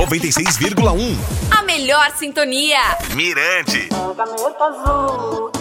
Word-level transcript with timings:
96,1. 0.00 1.14
A 1.50 1.62
melhor 1.62 2.10
sintonia. 2.16 2.78
Mirante. 3.14 3.86
Caneta 4.16 4.64
azul, 4.64 5.52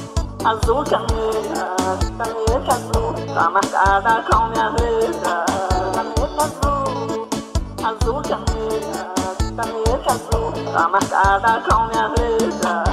azul 0.46 0.84
caneta, 0.86 1.76
caneta 2.18 2.74
azul, 2.74 3.14
tá 3.34 3.50
marcada 3.50 4.24
com 4.32 4.48
minha 4.48 4.70
letra. 4.70 5.46
Caneta 5.94 6.42
azul, 6.42 7.28
azul 7.84 8.22
caneta, 8.22 9.14
caneta 9.58 10.14
azul, 10.14 10.54
tá 10.72 10.88
marcada 10.88 11.62
com 11.70 11.88
minha 11.88 12.08
letra. 12.08 12.84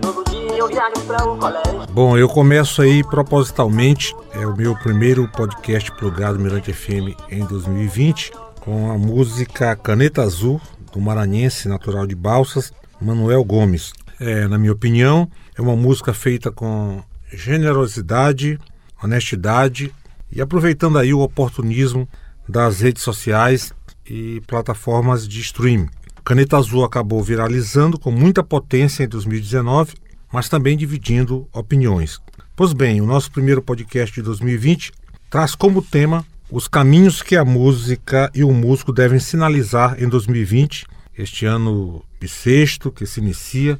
Todo 0.00 0.24
dia 0.30 0.56
eu 0.56 0.66
viajo 0.66 1.00
pra 1.06 1.26
o 1.26 1.36
colégio. 1.36 1.86
Bom, 1.90 2.16
eu 2.16 2.26
começo 2.26 2.80
aí 2.80 3.04
propositalmente, 3.04 4.16
é 4.32 4.46
o 4.46 4.56
meu 4.56 4.74
primeiro 4.76 5.28
podcast 5.28 5.92
plugado 5.92 6.38
Mirante 6.38 6.72
FM 6.72 7.14
em 7.30 7.44
2020, 7.44 8.32
com 8.64 8.90
a 8.90 8.96
música 8.96 9.76
Caneta 9.76 10.22
Azul, 10.22 10.58
do 10.90 10.98
maranhense 10.98 11.68
natural 11.68 12.06
de 12.06 12.14
Balsas, 12.14 12.72
Manuel 12.98 13.44
Gomes. 13.44 13.92
É, 14.18 14.48
na 14.48 14.56
minha 14.56 14.72
opinião, 14.72 15.30
é 15.54 15.60
uma 15.60 15.76
música 15.76 16.14
feita 16.14 16.50
com 16.50 17.02
generosidade, 17.30 18.58
honestidade 19.02 19.92
e 20.32 20.40
aproveitando 20.40 20.98
aí 20.98 21.12
o 21.12 21.20
oportunismo 21.20 22.08
das 22.48 22.80
redes 22.80 23.02
sociais 23.02 23.70
e 24.06 24.40
plataformas 24.46 25.28
de 25.28 25.40
streaming. 25.40 25.90
Caneta 26.24 26.56
Azul 26.56 26.84
acabou 26.84 27.22
viralizando 27.22 27.98
com 27.98 28.10
muita 28.10 28.42
potência 28.42 29.04
em 29.04 29.08
2019, 29.08 29.92
mas 30.32 30.48
também 30.48 30.74
dividindo 30.74 31.46
opiniões. 31.52 32.18
Pois 32.56 32.72
bem, 32.72 33.02
o 33.02 33.06
nosso 33.06 33.30
primeiro 33.30 33.60
podcast 33.60 34.14
de 34.14 34.22
2020 34.22 34.90
traz 35.28 35.54
como 35.54 35.82
tema 35.82 36.24
os 36.50 36.68
caminhos 36.68 37.22
que 37.22 37.36
a 37.36 37.44
música 37.44 38.30
e 38.34 38.44
o 38.44 38.52
músico 38.52 38.92
devem 38.92 39.18
sinalizar 39.18 40.02
em 40.02 40.08
2020, 40.08 40.86
este 41.16 41.46
ano 41.46 42.04
bissexto 42.20 42.90
que 42.90 43.06
se 43.06 43.20
inicia, 43.20 43.78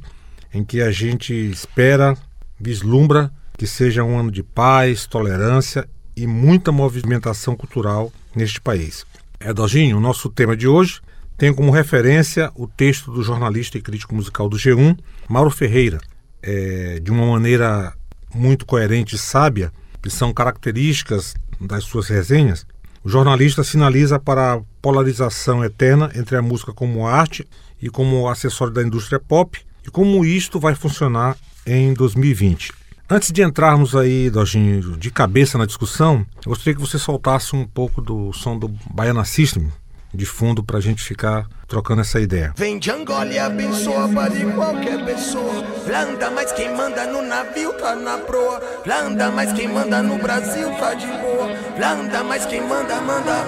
em 0.53 0.63
que 0.63 0.81
a 0.81 0.91
gente 0.91 1.33
espera, 1.33 2.17
vislumbra 2.59 3.31
que 3.57 3.67
seja 3.67 4.03
um 4.03 4.17
ano 4.17 4.31
de 4.31 4.43
paz, 4.43 5.05
tolerância 5.05 5.87
e 6.15 6.25
muita 6.25 6.71
movimentação 6.71 7.55
cultural 7.55 8.11
neste 8.35 8.59
país. 8.59 9.05
Edorginho, 9.39 9.97
o 9.97 10.01
nosso 10.01 10.29
tema 10.29 10.55
de 10.55 10.67
hoje 10.67 11.01
tem 11.37 11.53
como 11.53 11.71
referência 11.71 12.51
o 12.55 12.67
texto 12.67 13.11
do 13.11 13.21
jornalista 13.21 13.77
e 13.77 13.81
crítico 13.81 14.15
musical 14.15 14.47
do 14.47 14.57
G1, 14.57 14.97
Mauro 15.27 15.49
Ferreira, 15.49 15.99
é, 16.41 16.99
de 17.01 17.11
uma 17.11 17.25
maneira 17.25 17.93
muito 18.33 18.65
coerente 18.65 19.15
e 19.15 19.17
sábia, 19.17 19.71
que 20.01 20.09
são 20.09 20.33
características 20.33 21.35
das 21.59 21.83
suas 21.83 22.07
resenhas, 22.07 22.65
o 23.03 23.09
jornalista 23.09 23.63
sinaliza 23.63 24.19
para 24.19 24.53
a 24.53 24.61
polarização 24.81 25.63
eterna 25.63 26.11
entre 26.15 26.35
a 26.35 26.41
música 26.41 26.73
como 26.73 27.05
arte 27.05 27.47
e 27.81 27.89
como 27.89 28.27
acessório 28.27 28.73
da 28.73 28.81
indústria 28.81 29.19
pop 29.19 29.59
e 29.85 29.91
como 29.91 30.25
isto 30.25 30.59
vai 30.59 30.73
funcionar 30.73 31.37
em 31.65 31.93
2020. 31.93 32.73
Antes 33.07 33.31
de 33.31 33.43
entrarmos 33.43 33.95
aí, 33.95 34.31
Dojinho, 34.31 34.97
de 34.97 35.11
cabeça 35.11 35.59
na 35.59 35.67
discussão, 35.67 36.25
eu 36.43 36.49
gostaria 36.49 36.73
que 36.73 36.81
você 36.81 36.97
soltasse 36.97 37.55
um 37.55 37.65
pouco 37.65 38.01
do 38.01 38.33
som 38.33 38.57
do 38.57 38.67
Baiana 38.91 39.23
System 39.23 39.71
de 40.15 40.25
fundo 40.25 40.63
para 40.63 40.77
a 40.77 40.81
gente 40.81 41.03
ficar 41.03 41.47
trocando 41.67 42.01
essa 42.01 42.19
ideia. 42.19 42.53
Vem 42.57 42.79
de 42.79 42.89
Angola 42.89 43.31
e 43.31 43.37
abençoa 43.37 44.07
para 44.09 44.31
qualquer 44.53 45.03
pessoa. 45.05 45.63
Blanda, 45.85 46.31
mas 46.31 46.51
quem 46.53 46.75
manda 46.75 47.05
no 47.05 47.21
navio 47.21 47.73
tá 47.73 47.95
na 47.95 48.17
proa. 48.19 48.61
Blanda, 48.83 49.31
mas 49.31 49.53
quem 49.53 49.67
manda 49.67 50.01
no 50.01 50.17
Brasil 50.17 50.69
tá 50.79 50.93
de 50.93 51.07
boa. 51.07 51.49
Blanda, 51.75 52.23
mas 52.23 52.45
quem 52.45 52.61
manda, 52.61 53.01
manda. 53.01 53.45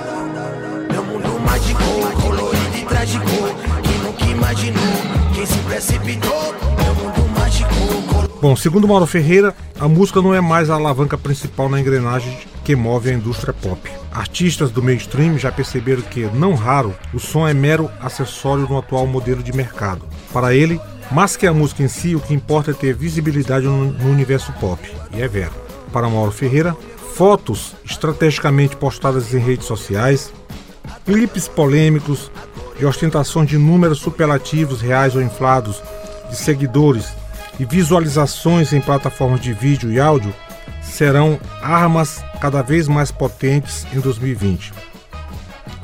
Meu 0.91 1.03
mundo 1.03 1.39
mágico, 1.39 1.81
colorido 2.21 2.77
e 2.77 2.85
trágico. 2.85 3.25
Quem 3.83 3.97
nunca 3.99 4.25
imaginou, 4.25 4.83
quem 5.33 5.45
se 5.45 5.57
precipitou. 5.59 6.53
Meu 6.83 6.95
mundo 6.95 7.39
mágico, 7.39 7.69
colorido. 8.07 8.39
Bom, 8.41 8.55
segundo 8.55 8.87
Mauro 8.87 9.07
Ferreira, 9.07 9.55
a 9.79 9.87
música 9.87 10.21
não 10.21 10.33
é 10.33 10.41
mais 10.41 10.69
a 10.69 10.75
alavanca 10.75 11.17
principal 11.17 11.69
na 11.69 11.79
engrenagem 11.79 12.37
que 12.67 12.75
move 12.75 13.09
a 13.09 13.13
indústria 13.13 13.53
pop. 13.53 13.89
Artistas 14.11 14.71
do 14.71 14.83
mainstream 14.83 15.37
já 15.37 15.49
perceberam 15.49 16.01
que, 16.01 16.25
não 16.33 16.53
raro, 16.53 16.93
o 17.13 17.19
som 17.19 17.47
é 17.47 17.53
mero 17.53 17.89
acessório 18.01 18.67
no 18.67 18.77
atual 18.77 19.07
modelo 19.07 19.41
de 19.41 19.53
mercado. 19.53 20.05
Para 20.33 20.53
ele, 20.53 20.77
mais 21.09 21.37
que 21.37 21.47
a 21.47 21.53
música 21.53 21.81
em 21.81 21.87
si, 21.87 22.13
o 22.13 22.19
que 22.19 22.33
importa 22.33 22.71
é 22.71 22.73
ter 22.73 22.93
visibilidade 22.93 23.65
no, 23.65 24.11
universo 24.11 24.51
pop. 24.59 24.85
E 25.13 25.21
é 25.21 25.29
vero. 25.29 25.53
Para 25.93 26.09
Mauro 26.09 26.33
Ferreira, 26.33 26.75
fotos 27.13 27.73
estrategicamente 27.85 28.75
postadas 28.75 29.33
em 29.33 29.39
redes 29.39 29.65
sociais, 29.65 30.33
clipes 31.05 31.47
polêmicos 31.47 32.29
e 32.77 32.83
ostentação 32.83 33.45
de 33.45 33.57
números 33.57 33.99
superlativos 33.99 34.81
reais 34.81 35.15
ou 35.15 35.21
inflados 35.21 35.81
de 36.29 36.35
seguidores 36.35 37.05
e 37.57 37.63
visualizações 37.63 38.73
em 38.73 38.81
plataformas 38.81 39.39
de 39.39 39.53
vídeo 39.53 39.89
e 39.89 40.01
áudio 40.01 40.35
serão 40.87 41.39
armas 41.61 42.23
cada 42.41 42.61
vez 42.61 42.87
mais 42.87 43.11
potentes 43.11 43.85
em 43.93 43.99
2020. 43.99 44.73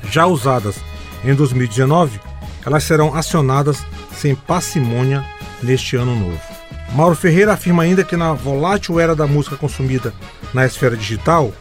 Já 0.09 0.25
usadas 0.25 0.75
em 1.23 1.33
2019, 1.33 2.19
elas 2.65 2.83
serão 2.83 3.15
acionadas 3.15 3.83
sem 4.15 4.35
parcimônia 4.35 5.23
neste 5.61 5.95
ano 5.95 6.15
novo. 6.15 6.41
Mauro 6.93 7.15
Ferreira 7.15 7.53
afirma 7.53 7.83
ainda 7.83 8.03
que 8.03 8.15
na 8.15 8.33
volátil 8.33 8.99
era 8.99 9.15
da 9.15 9.25
música 9.25 9.55
consumida 9.55 10.13
na 10.53 10.65
esfera 10.65 10.95
digital, 10.95 11.51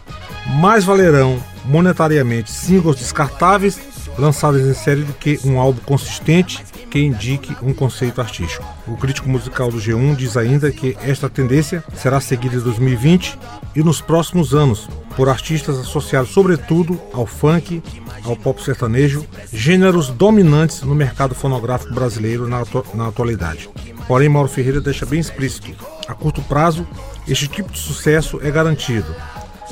mais 0.46 0.84
valerão 0.84 1.42
monetariamente 1.64 2.50
singles 2.50 2.96
descartáveis 2.96 3.80
lançados 4.18 4.60
em 4.60 4.74
série 4.74 5.02
do 5.02 5.12
que 5.14 5.40
um 5.44 5.58
álbum 5.58 5.80
consistente 5.84 6.62
que 6.92 7.00
indique 7.00 7.56
um 7.62 7.72
conceito 7.72 8.20
artístico. 8.20 8.66
O 8.86 8.98
crítico 8.98 9.26
musical 9.26 9.70
do 9.70 9.78
G1 9.78 10.14
diz 10.14 10.36
ainda 10.36 10.70
que 10.70 10.94
esta 11.00 11.26
tendência 11.26 11.82
será 11.94 12.20
seguida 12.20 12.56
em 12.56 12.60
2020 12.60 13.38
e 13.74 13.82
nos 13.82 14.02
próximos 14.02 14.52
anos 14.52 14.90
por 15.16 15.26
artistas 15.26 15.78
associados 15.78 16.28
sobretudo 16.28 17.00
ao 17.14 17.24
funk, 17.24 17.82
ao 18.22 18.36
pop 18.36 18.62
sertanejo, 18.62 19.26
gêneros 19.50 20.10
dominantes 20.10 20.82
no 20.82 20.94
mercado 20.94 21.34
fonográfico 21.34 21.94
brasileiro 21.94 22.46
na, 22.46 22.60
atu 22.60 22.84
na 22.92 23.08
atualidade. 23.08 23.70
Porém, 24.06 24.28
Mauro 24.28 24.50
Ferreira 24.50 24.78
deixa 24.78 25.06
bem 25.06 25.18
explícito: 25.18 25.74
a 26.06 26.12
curto 26.12 26.42
prazo, 26.42 26.86
este 27.26 27.48
tipo 27.48 27.72
de 27.72 27.78
sucesso 27.78 28.38
é 28.42 28.50
garantido. 28.50 29.16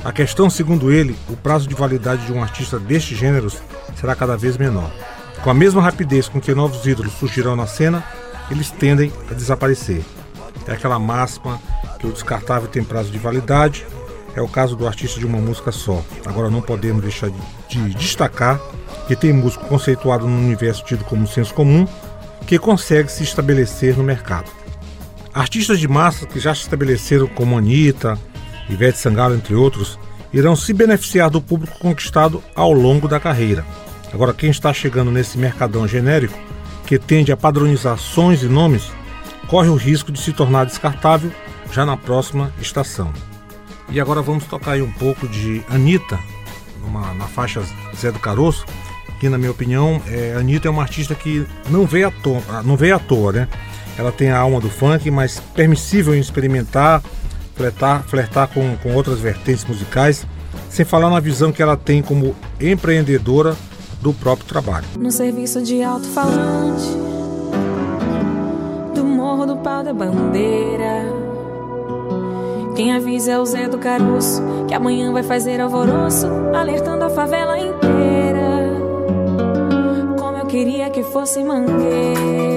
A 0.02 0.10
questão, 0.10 0.48
segundo 0.48 0.90
ele, 0.90 1.14
o 1.28 1.36
prazo 1.36 1.68
de 1.68 1.74
validade 1.74 2.24
de 2.24 2.32
um 2.32 2.42
artista 2.42 2.78
destes 2.78 3.18
gêneros 3.18 3.58
será 3.94 4.14
cada 4.14 4.38
vez 4.38 4.56
menor. 4.56 4.90
Com 5.42 5.50
a 5.50 5.54
mesma 5.54 5.80
rapidez 5.80 6.28
com 6.28 6.38
que 6.38 6.54
novos 6.54 6.86
ídolos 6.86 7.14
surgirão 7.14 7.56
na 7.56 7.66
cena, 7.66 8.04
eles 8.50 8.70
tendem 8.70 9.10
a 9.30 9.34
desaparecer. 9.34 10.02
É 10.66 10.72
aquela 10.72 10.98
máxima 10.98 11.58
que 11.98 12.06
o 12.06 12.12
descartável 12.12 12.68
tem 12.68 12.84
prazo 12.84 13.10
de 13.10 13.18
validade, 13.18 13.86
é 14.34 14.42
o 14.42 14.48
caso 14.48 14.76
do 14.76 14.86
artista 14.86 15.18
de 15.18 15.24
uma 15.24 15.38
música 15.38 15.72
só. 15.72 16.04
Agora 16.26 16.50
não 16.50 16.60
podemos 16.60 17.02
deixar 17.02 17.30
de, 17.30 17.38
de 17.68 17.94
destacar 17.94 18.60
que 19.08 19.16
tem 19.16 19.32
músico 19.32 19.66
conceituado 19.66 20.26
no 20.26 20.38
universo 20.38 20.84
tido 20.84 21.04
como 21.04 21.26
senso 21.26 21.54
comum 21.54 21.86
que 22.46 22.58
consegue 22.58 23.10
se 23.10 23.22
estabelecer 23.22 23.96
no 23.96 24.04
mercado. 24.04 24.50
Artistas 25.32 25.78
de 25.78 25.88
massa 25.88 26.26
que 26.26 26.38
já 26.38 26.54
se 26.54 26.62
estabeleceram 26.62 27.26
como 27.28 27.56
Anitta, 27.56 28.18
Ivete 28.68 28.98
Sangalo, 28.98 29.34
entre 29.34 29.54
outros, 29.54 29.98
irão 30.32 30.54
se 30.54 30.72
beneficiar 30.72 31.30
do 31.30 31.40
público 31.40 31.78
conquistado 31.78 32.42
ao 32.54 32.72
longo 32.72 33.08
da 33.08 33.18
carreira. 33.18 33.64
Agora, 34.12 34.34
quem 34.34 34.50
está 34.50 34.72
chegando 34.72 35.10
nesse 35.10 35.38
mercadão 35.38 35.86
genérico, 35.86 36.38
que 36.86 36.98
tende 36.98 37.30
a 37.30 37.36
padronizar 37.36 37.96
sons 37.98 38.42
e 38.42 38.46
nomes, 38.46 38.90
corre 39.46 39.68
o 39.68 39.76
risco 39.76 40.10
de 40.10 40.20
se 40.20 40.32
tornar 40.32 40.66
descartável 40.66 41.30
já 41.72 41.86
na 41.86 41.96
próxima 41.96 42.52
estação. 42.60 43.12
E 43.88 44.00
agora 44.00 44.22
vamos 44.22 44.44
tocar 44.44 44.72
aí 44.72 44.82
um 44.82 44.90
pouco 44.90 45.28
de 45.28 45.62
Anitta, 45.68 46.18
numa, 46.80 47.14
na 47.14 47.26
faixa 47.26 47.62
Zé 47.96 48.10
do 48.10 48.18
Caroço, 48.18 48.64
que 49.20 49.28
na 49.28 49.38
minha 49.38 49.50
opinião, 49.50 50.02
é, 50.06 50.34
Anitta 50.36 50.66
é 50.66 50.70
uma 50.70 50.82
artista 50.82 51.14
que 51.14 51.46
não 51.68 51.86
veio 51.86 52.08
à 52.08 52.10
toa, 52.10 52.42
não 52.64 52.76
veio 52.76 52.96
à 52.96 52.98
toa, 52.98 53.32
né? 53.32 53.48
Ela 53.98 54.10
tem 54.10 54.30
a 54.30 54.38
alma 54.38 54.60
do 54.60 54.70
funk, 54.70 55.10
mas 55.10 55.40
permissível 55.54 56.14
em 56.14 56.20
experimentar, 56.20 57.02
flertar, 57.54 58.02
flertar 58.04 58.48
com, 58.48 58.76
com 58.78 58.94
outras 58.94 59.20
vertentes 59.20 59.64
musicais, 59.64 60.26
sem 60.68 60.84
falar 60.84 61.10
na 61.10 61.20
visão 61.20 61.52
que 61.52 61.62
ela 61.62 61.76
tem 61.76 62.02
como 62.02 62.34
empreendedora 62.60 63.56
do 64.00 64.12
próprio 64.12 64.46
trabalho. 64.46 64.86
No 64.98 65.10
serviço 65.10 65.62
de 65.62 65.82
alto-falante 65.82 66.88
do 68.94 69.04
Morro 69.04 69.46
do 69.46 69.56
Pau 69.56 69.82
da 69.82 69.92
Bandeira. 69.92 71.20
Quem 72.74 72.92
avisa 72.94 73.32
é 73.32 73.38
o 73.38 73.44
Zé 73.44 73.68
do 73.68 73.78
Caroço, 73.78 74.42
que 74.66 74.74
amanhã 74.74 75.12
vai 75.12 75.22
fazer 75.22 75.60
alvoroço, 75.60 76.26
alertando 76.54 77.04
a 77.04 77.10
favela 77.10 77.58
inteira. 77.58 78.70
Como 80.18 80.36
eu 80.38 80.46
queria 80.46 80.88
que 80.88 81.02
fosse 81.02 81.44
mangueira, 81.44 82.49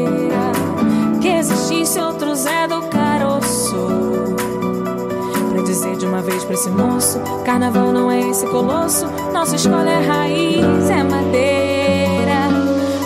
esse 6.64 6.70
moço: 6.70 7.20
Carnaval 7.46 7.92
não 7.92 8.10
é 8.10 8.22
esse 8.30 8.46
colosso, 8.48 9.06
nossa 9.34 9.56
é 9.56 10.08
raiz, 10.08 10.90
é 10.90 11.04
madeira. 11.04 12.50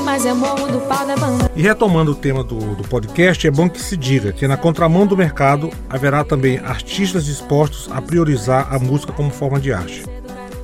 Mas 0.06 0.25
é 0.25 0.33
morro 0.33 0.68
do 0.68 0.80
pau 0.81 1.06
da. 1.06 1.15
E 1.56 1.62
retomando 1.63 2.12
o 2.12 2.15
tema 2.15 2.44
do, 2.44 2.75
do 2.75 2.83
podcast, 2.88 3.48
é 3.48 3.51
bom 3.51 3.68
que 3.68 3.81
se 3.81 3.98
diga 3.98 4.31
que 4.31 4.48
na 4.48 4.57
contramão 4.57 5.07
do 5.07 5.18
mercado 5.18 5.71
haverá 5.89 6.24
também 6.24 6.59
artistas 6.59 7.25
dispostos 7.25 7.89
a 7.92 8.00
priorizar 8.00 8.74
a 8.74 8.77
música 8.77 9.12
como 9.12 9.31
forma 9.31 9.60
de 9.60 9.74
arte. 9.74 10.03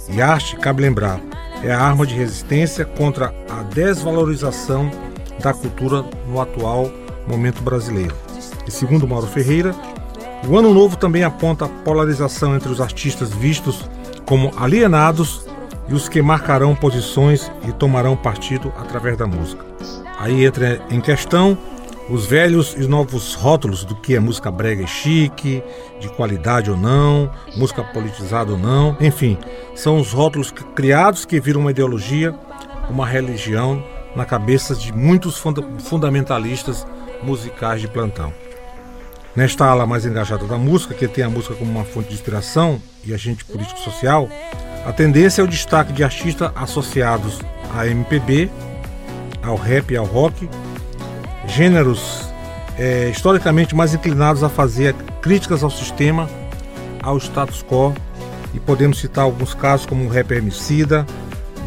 E 0.10 0.22
arte, 0.22 0.56
cabe 0.58 0.84
lembrar, 0.84 1.20
é 1.64 1.72
a 1.72 1.80
arma 1.80 2.06
de 2.06 2.14
resistência 2.14 2.86
contra 2.86 3.34
a 3.50 3.64
desvalorização 3.64 4.92
da 5.42 5.52
cultura 5.52 6.06
no 6.28 6.40
atual 6.40 6.92
momento 7.28 7.64
brasileiro. 7.64 8.16
E 8.68 8.72
segundo 8.72 9.08
Mauro 9.08 9.28
Ferreira, 9.28 9.74
o 10.48 10.58
ano 10.58 10.74
novo 10.74 10.98
também 10.98 11.24
aponta 11.24 11.66
a 11.66 11.70
polarização 11.70 12.56
entre 12.56 12.70
os 12.70 12.82
artistas 12.82 13.32
vistos 13.32 13.90
como 14.26 14.52
alienados 14.58 15.48
e 15.88 15.94
os 15.94 16.10
que 16.10 16.22
marcarão 16.22 16.76
posições 16.76 17.52
e 17.68 17.72
tomarão 17.72 18.16
partido 18.16 18.72
através 18.78 19.18
da 19.18 19.26
música. 19.26 19.64
Aí 20.20 20.46
entra 20.46 20.82
em 20.90 21.00
questão 21.00 21.58
os 22.10 22.26
velhos 22.26 22.76
e 22.78 22.86
novos 22.86 23.34
rótulos 23.34 23.86
do 23.86 23.96
que 23.96 24.16
é 24.16 24.20
música 24.20 24.52
brega 24.52 24.84
e 24.84 24.88
chique, 24.88 25.64
de 26.00 26.10
qualidade 26.10 26.70
ou 26.70 26.76
não, 26.76 27.32
música 27.56 27.82
politizada 27.82 28.52
ou 28.52 28.58
não, 28.58 28.98
enfim, 29.00 29.38
são 29.74 30.00
os 30.00 30.12
rótulos 30.12 30.52
criados 30.76 31.24
que 31.24 31.40
viram 31.40 31.62
uma 31.62 31.72
ideologia, 31.72 32.36
uma 32.90 33.08
religião 33.08 33.82
na 34.16 34.26
cabeça 34.26 34.76
de 34.76 34.92
muitos 34.92 35.42
fundamentalistas 35.80 36.86
musicais 37.24 37.80
de 37.80 37.88
plantão. 37.88 38.34
Nesta 39.36 39.66
ala 39.66 39.88
mais 39.88 40.06
engajada 40.06 40.46
da 40.46 40.60
música, 40.60 40.94
que 40.94 41.08
tem 41.08 41.24
a 41.24 41.30
música 41.30 41.56
como 41.56 41.72
uma 41.72 41.84
fonte 41.84 42.10
de 42.10 42.14
inspiração 42.14 42.80
e 43.04 43.16
agente 43.16 43.44
político-social, 43.44 44.30
a 44.86 44.92
tendência 44.92 45.42
é 45.42 45.44
o 45.44 45.48
destaque 45.48 45.92
de 45.92 46.04
artistas 46.04 46.52
associados 46.56 47.42
à 47.76 47.88
MPB, 47.88 48.52
ao 49.42 49.56
rap 49.56 49.90
e 49.92 49.98
ao 49.98 50.06
rock, 50.06 50.48
gêneros 51.48 52.28
é, 52.78 53.10
historicamente 53.10 53.76
mais 53.76 53.96
inclinados 53.96 54.44
a 54.44 54.50
fazer 54.50 54.94
críticas 55.20 55.64
ao 55.64 55.72
sistema, 55.72 56.30
ao 57.02 57.18
status 57.18 57.64
quo, 57.64 57.92
e 58.54 58.60
podemos 58.60 59.00
citar 59.00 59.24
alguns 59.24 59.56
casos 59.56 59.88
como 59.88 60.06
o 60.06 60.10
rapper 60.10 60.38
Emicida, 60.38 61.08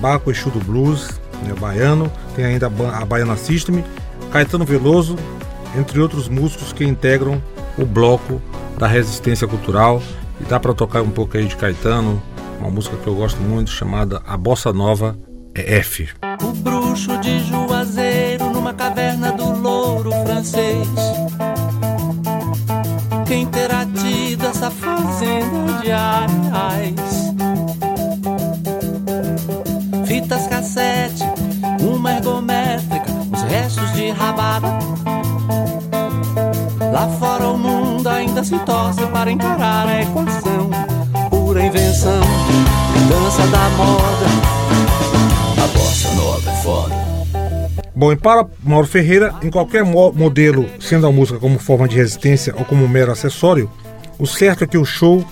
Baco 0.00 0.30
Exu 0.30 0.50
do 0.50 0.60
Blues, 0.60 1.20
né, 1.42 1.52
baiano, 1.58 2.12
tem 2.36 2.44
ainda 2.44 2.68
a 2.68 3.04
Baiana 3.04 3.36
System, 3.36 3.84
Caetano 4.30 4.64
Veloso, 4.64 5.16
entre 5.76 5.98
outros 6.00 6.28
músicos 6.28 6.72
que 6.72 6.84
integram 6.84 7.42
o 7.78 7.84
bloco 7.84 8.40
da 8.78 8.86
resistência 8.86 9.46
cultural. 9.46 10.02
E 10.40 10.44
dá 10.44 10.60
para 10.60 10.74
tocar 10.74 11.02
um 11.02 11.10
pouco 11.10 11.36
aí 11.36 11.46
de 11.46 11.56
Caetano, 11.56 12.22
uma 12.60 12.70
música 12.70 12.96
que 12.96 13.06
eu 13.06 13.14
gosto 13.14 13.40
muito 13.40 13.70
chamada 13.70 14.22
A 14.26 14.36
Bossa 14.36 14.72
Nova 14.72 15.18
é 15.54 15.76
F. 15.78 16.08
O 16.42 16.52
bruxo 16.52 17.16
de 17.18 17.40
Juazeiro 17.40 18.50
numa 18.50 18.74
caverna 18.74 19.32
do 19.32 19.58
louro 19.58 20.10
francês. 20.24 20.88
Quem 23.26 23.46
terá 23.46 23.86
tido 23.86 24.46
essa 24.46 24.70
fazenda 24.70 25.82
de 25.82 25.90
arais? 25.90 26.75
Torce 38.64 39.04
para 39.06 39.30
encarar 39.30 39.88
a 39.88 40.02
equação. 40.02 40.70
Pura 41.30 41.64
invenção, 41.64 42.20
dança 43.08 43.46
da 43.48 43.68
moda. 43.70 44.26
A 45.62 45.66
bossa 45.76 46.14
nova 46.14 46.50
é 46.50 46.54
foda. 46.62 46.94
Bom, 47.94 48.12
e 48.12 48.16
para 48.16 48.46
Mauro 48.62 48.86
Ferreira, 48.86 49.34
em 49.42 49.50
qualquer 49.50 49.84
mo 49.84 50.12
modelo, 50.12 50.66
sendo 50.78 51.06
a 51.06 51.12
música 51.12 51.38
como 51.38 51.58
forma 51.58 51.88
de 51.88 51.96
resistência 51.96 52.54
ou 52.56 52.64
como 52.64 52.86
mero 52.88 53.10
acessório, 53.10 53.70
o 54.18 54.26
certo 54.26 54.64
é 54.64 54.66
que 54.66 54.78
o 54.78 54.84
show 54.84 55.24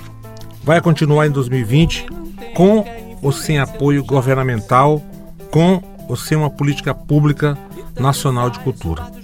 vai 0.62 0.80
continuar 0.80 1.26
em 1.26 1.30
2020 1.30 2.06
com 2.54 2.84
ou 3.22 3.32
sem 3.32 3.58
apoio 3.58 4.04
governamental, 4.04 5.02
com 5.50 5.82
ou 6.08 6.16
sem 6.16 6.36
uma 6.36 6.50
política 6.50 6.94
pública 6.94 7.56
nacional 7.98 8.50
de 8.50 8.58
cultura. 8.60 9.23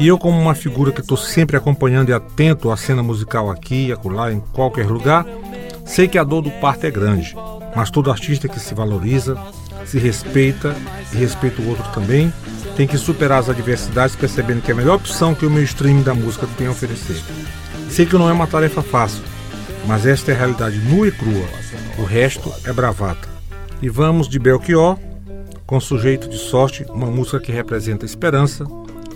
E 0.00 0.08
eu, 0.08 0.16
como 0.16 0.40
uma 0.40 0.54
figura 0.54 0.90
que 0.90 1.02
estou 1.02 1.18
sempre 1.18 1.58
acompanhando 1.58 2.08
e 2.08 2.14
atento 2.14 2.70
à 2.70 2.76
cena 2.78 3.02
musical 3.02 3.50
aqui 3.50 3.88
e 3.88 3.92
acolá, 3.92 4.32
em 4.32 4.40
qualquer 4.40 4.86
lugar, 4.86 5.26
sei 5.84 6.08
que 6.08 6.16
a 6.16 6.24
dor 6.24 6.40
do 6.40 6.50
parto 6.52 6.86
é 6.86 6.90
grande, 6.90 7.36
mas 7.76 7.90
todo 7.90 8.10
artista 8.10 8.48
que 8.48 8.58
se 8.58 8.74
valoriza, 8.74 9.36
se 9.84 9.98
respeita 9.98 10.74
e 11.12 11.18
respeita 11.18 11.60
o 11.60 11.68
outro 11.68 11.84
também, 11.92 12.32
tem 12.78 12.86
que 12.86 12.96
superar 12.96 13.40
as 13.40 13.50
adversidades 13.50 14.16
percebendo 14.16 14.62
que 14.62 14.70
é 14.70 14.74
a 14.74 14.76
melhor 14.78 14.96
opção 14.96 15.34
que 15.34 15.44
o 15.44 15.50
meu 15.50 15.62
streaming 15.64 16.02
da 16.02 16.14
música 16.14 16.48
tem 16.56 16.66
a 16.66 16.70
oferecer. 16.70 17.22
Sei 17.90 18.06
que 18.06 18.16
não 18.16 18.30
é 18.30 18.32
uma 18.32 18.46
tarefa 18.46 18.80
fácil, 18.80 19.22
mas 19.86 20.06
esta 20.06 20.32
é 20.32 20.34
a 20.34 20.38
realidade 20.38 20.78
nua 20.78 21.08
e 21.08 21.12
crua. 21.12 21.44
O 21.98 22.04
resto 22.04 22.50
é 22.64 22.72
bravata. 22.72 23.28
E 23.82 23.90
vamos 23.90 24.30
de 24.30 24.38
Belchior, 24.38 24.96
com 25.66 25.78
Sujeito 25.78 26.26
de 26.26 26.38
Sorte, 26.38 26.86
uma 26.88 27.08
música 27.08 27.38
que 27.38 27.52
representa 27.52 28.06
esperança, 28.06 28.64